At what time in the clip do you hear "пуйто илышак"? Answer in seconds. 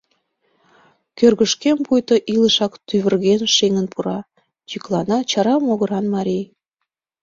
1.85-2.73